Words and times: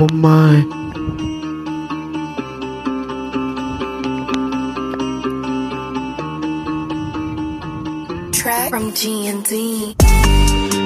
for 0.00 0.14
mine. 0.14 0.64
Track 8.32 8.70
from 8.70 8.94
G&D. 8.94 9.94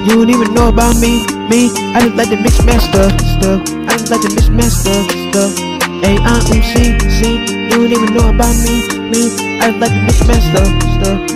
You 0.02 0.14
don't 0.18 0.28
even 0.28 0.52
know 0.52 0.68
about 0.68 0.96
me, 0.96 1.22
me. 1.46 1.70
I 1.94 2.00
just 2.02 2.16
like 2.16 2.28
to 2.30 2.36
mix 2.42 2.60
match 2.64 2.82
stuff. 2.90 3.12
I 3.86 3.96
just 3.96 4.10
like 4.10 4.22
to 4.22 4.34
mix 4.34 4.48
match 4.48 4.72
stuff, 4.72 5.06
stuff. 5.30 5.58
A 6.02 6.18
I 6.18 6.34
M 6.34 6.42
C 6.42 6.98
C. 7.06 7.38
You 7.38 7.70
don't 7.70 7.92
even 7.92 8.14
know 8.14 8.30
about 8.34 8.50
me, 8.66 8.82
me. 9.14 9.30
I 9.62 9.70
just 9.70 9.78
like 9.78 9.94
to 9.94 10.02
mix 10.02 10.26
match 10.26 10.42
stuff. 10.42 10.66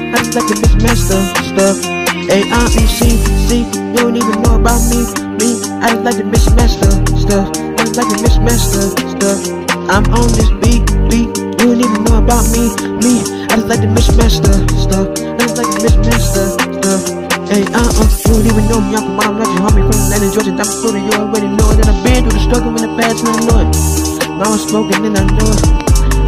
I 0.03 0.19
just 0.19 0.35
like 0.35 0.49
to 0.51 0.55
mix 0.59 0.75
match 0.83 0.99
stuff, 0.99 1.27
stuff. 1.47 1.79
A 2.27 2.43
I 2.43 2.59
M 2.59 2.89
C 2.91 3.15
C. 3.47 3.63
You 3.63 4.03
don't 4.03 4.17
even 4.17 4.43
know 4.43 4.57
about 4.57 4.83
me, 4.91 5.07
me. 5.39 5.63
I 5.79 5.95
just 5.95 6.03
like 6.03 6.17
to 6.17 6.25
mix 6.25 6.51
match 6.57 6.73
stuff, 6.73 7.55
just 7.79 7.97
like 7.97 8.09
to 8.11 8.19
mix 8.23 8.39
match 8.39 8.59
stuff, 8.59 8.91
stuff. 9.15 9.39
I'm 9.87 10.05
on 10.11 10.29
this 10.35 10.51
beat, 10.59 10.83
beat. 11.07 11.31
You 11.63 11.75
don't 11.75 11.79
even 11.79 12.05
know 12.05 12.19
about 12.19 12.45
me, 12.51 12.75
me. 12.99 13.23
I 13.49 13.55
just 13.55 13.69
like 13.69 13.81
to 13.81 13.89
mix 13.89 14.11
match 14.19 14.43
stuff, 14.43 14.67
stuff. 14.75 15.07
I 15.15 15.43
just 15.47 15.57
like 15.57 15.71
to 15.71 15.79
mix 15.83 15.95
match 16.03 16.25
stuff, 16.27 16.59
stuff. 16.59 17.03
Hey, 17.49 17.65
uh, 17.73 17.81
uh, 17.81 18.09
you 18.27 18.35
don't 18.35 18.47
even 18.47 18.65
know 18.69 18.81
me, 18.81 18.95
I'm 18.99 19.17
from 19.17 19.41
I'm 19.41 19.57
homie 19.63 19.87
from 19.87 19.97
Atlanta, 19.97 20.29
Georgia, 20.35 20.53
I'm 20.53 20.69
Florida, 20.83 21.01
you 21.01 21.13
already 21.17 21.49
know 21.49 21.71
and 21.71 21.87
I've 21.87 22.05
been 22.05 22.23
through 22.25 22.37
the 22.37 22.45
struggle 22.45 22.77
in 22.77 22.83
the 22.85 22.93
past, 23.01 23.25
and 23.25 23.31
I 23.31 23.41
know 23.47 23.59
it. 23.65 24.29
Now 24.37 24.53
I'm 24.53 24.59
smoking, 24.59 25.07
and 25.07 25.17
I 25.17 25.25
know 25.25 25.49
it. 25.49 25.79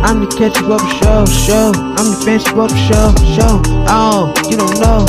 I'm 0.00 0.20
the 0.20 0.26
catch 0.32 0.56
you 0.60 0.72
up 0.72 0.80
show, 1.02 1.26
show. 1.26 1.72
I'm 1.76 2.08
the 2.08 2.22
fancy 2.24 2.48
up 2.56 2.72
show, 2.88 3.12
show. 3.36 3.60
Oh, 3.90 4.32
you 4.48 4.56
don't 4.56 4.80
know, 4.80 5.04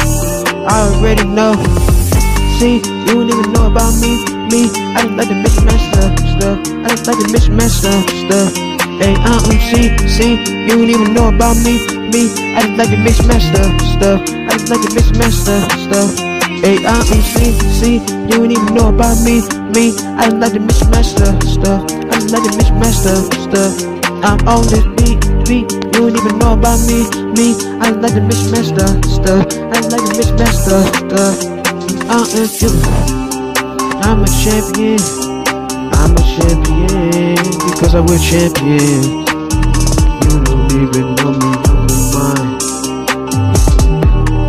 I 0.68 0.92
already 0.92 1.24
know. 1.24 1.91
See, 2.62 2.76
you 2.78 3.06
don't 3.18 3.26
even 3.26 3.54
know 3.54 3.74
about 3.74 3.90
me, 3.98 4.22
me. 4.54 4.70
I 4.94 5.02
just 5.02 5.18
like 5.18 5.30
to 5.30 5.34
mismatch 5.34 5.82
stuff, 5.90 6.14
stuff. 6.38 6.62
I 6.86 6.90
just 6.94 7.08
like 7.08 7.18
to 7.18 7.26
mismatch 7.34 7.74
stuff, 7.74 8.06
stuff. 8.22 8.54
Hey, 9.02 9.18
uh, 9.18 9.34
um, 9.34 9.50
see, 9.50 9.90
see, 10.06 10.38
you 10.38 10.78
don't 10.78 10.86
even 10.86 11.12
know 11.16 11.30
about 11.34 11.58
me, 11.66 11.82
me. 12.14 12.30
I 12.54 12.62
just 12.62 12.78
like 12.78 12.94
to 12.94 13.02
mismatch 13.02 13.50
stuff, 13.50 13.74
stuff. 13.98 14.22
I 14.46 14.58
just 14.62 14.70
like 14.70 14.82
to 14.86 14.94
mismatch 14.94 15.42
stuff, 15.42 15.72
stuff. 15.90 16.14
Hey, 16.62 16.86
uh, 16.86 17.02
um, 17.02 17.22
see, 17.34 17.58
see, 17.82 17.94
you 17.98 18.38
don't 18.38 18.52
even 18.52 18.76
know 18.76 18.94
about 18.94 19.18
me, 19.26 19.42
me. 19.74 19.98
I 20.22 20.30
just 20.30 20.38
like 20.38 20.54
to 20.54 20.60
mismatch 20.62 21.18
stuff, 21.18 21.42
stuff. 21.42 21.82
I 21.82 22.14
just 22.22 22.30
like 22.30 22.46
to 22.46 22.54
mismatch 22.62 22.94
stuff, 22.94 23.26
stuff. 23.42 23.74
I'm 24.22 24.38
on 24.48 24.70
this 24.70 24.86
beat, 25.02 25.18
beat. 25.50 25.66
You 25.98 26.14
don't 26.14 26.14
even 26.14 26.38
know 26.38 26.54
about 26.54 26.78
me, 26.86 27.10
me. 27.34 27.58
I 27.82 27.90
just 27.90 28.06
like 28.06 28.14
to 28.14 28.22
mismatch 28.22 28.70
stuff, 28.70 29.02
stuff. 29.10 29.50
I 29.50 29.82
just 29.82 29.90
like 29.90 30.06
to 30.06 30.14
mismatch 30.14 30.54
stuff, 30.54 31.10
stuff. 31.10 31.61
I'm 32.14 32.24
a 32.24 32.26
champion. 34.28 35.00
I'm 35.94 36.12
a 36.12 36.22
champion 36.28 37.36
because 37.70 37.96
I 37.96 38.02
wear 38.02 38.20
champion. 38.20 39.24
You 40.20 40.44
don't 40.44 40.72
even 40.76 41.16
know 41.16 41.32
me, 41.32 41.50
I'm 41.72 41.88
for 41.88 42.04
mine. 42.12 42.60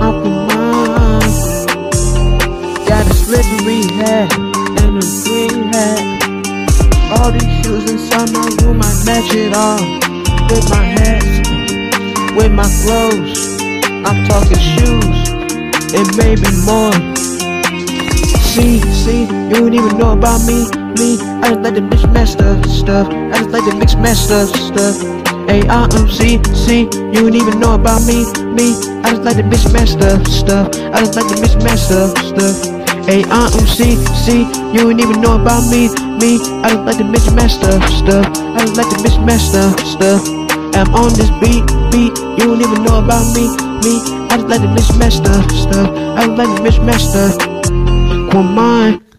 I'm 0.02 0.14
for 0.22 0.34
mine. 0.50 1.30
Got 2.88 3.06
a 3.06 3.14
slippery 3.14 3.82
hat 3.94 4.28
and 4.82 4.98
a 4.98 5.06
green 5.22 5.62
hat. 5.72 6.02
All 7.12 7.30
these 7.30 7.46
shoes 7.62 7.84
inside 7.88 8.32
my 8.32 8.42
room, 8.64 8.82
I 8.82 8.90
match 9.06 9.32
it 9.36 9.54
all 9.54 9.78
with 10.50 10.68
my 10.68 10.82
hats, 10.82 12.34
with 12.34 12.50
my 12.50 12.68
clothes. 12.82 13.38
I'm 14.04 14.18
talking 14.26 14.58
shoes 14.58 15.30
and 15.94 16.08
maybe 16.16 16.50
more. 16.66 17.31
See, 19.02 19.22
you 19.22 19.58
don't 19.58 19.74
even 19.74 19.98
know 19.98 20.12
about 20.12 20.46
me, 20.46 20.62
me. 20.94 21.18
I 21.42 21.50
just 21.50 21.62
like 21.62 21.74
to 21.74 21.80
mix 21.80 22.06
match 22.06 22.28
stuff. 22.28 22.62
I 23.10 23.34
just 23.34 23.50
like 23.50 23.64
to 23.68 23.74
mix 23.74 23.96
match 23.96 24.16
stuff, 24.18 24.46
C, 26.08 26.38
see, 26.54 26.82
you 27.10 27.26
don't 27.26 27.34
even 27.34 27.58
know 27.58 27.74
about 27.74 28.06
me, 28.06 28.22
me. 28.54 28.78
I 29.02 29.10
just 29.10 29.22
like 29.22 29.36
to 29.38 29.42
mix 29.42 29.66
match 29.72 29.88
stuff. 29.90 30.22
I 30.94 31.02
just 31.02 31.16
like 31.16 31.26
to 31.34 31.40
mix 31.42 31.56
match 31.56 31.80
stuff, 31.80 32.14
C, 33.74 33.98
see, 34.22 34.46
you 34.70 34.86
don't 34.86 35.00
even 35.00 35.20
know 35.20 35.34
about 35.34 35.66
me, 35.66 35.90
me. 36.22 36.38
I 36.62 36.70
just 36.70 36.86
like 36.86 36.98
to 36.98 37.04
mix 37.04 37.28
match 37.32 37.58
stuff. 37.58 37.82
I 37.82 38.62
just 38.62 38.76
like 38.76 38.88
to 38.94 39.02
mix 39.02 39.18
match 39.18 39.42
stuff. 39.42 40.22
I'm 40.78 40.94
on 40.94 41.10
this 41.18 41.30
beat, 41.42 41.66
beat. 41.90 42.14
You 42.38 42.54
don't 42.54 42.62
even 42.62 42.84
know 42.84 43.02
about 43.02 43.26
me, 43.34 43.50
me. 43.82 43.98
I 44.30 44.38
just 44.38 44.46
like 44.46 44.60
to 44.60 44.68
mix 44.70 44.94
match 44.94 45.14
stuff. 45.14 45.90
I 45.90 46.26
just 46.26 46.38
like 46.38 46.56
to 46.56 46.62
mix 46.62 46.78
match 46.78 47.02
stuff 47.02 47.51
for 48.32 48.42
mine. 48.42 49.11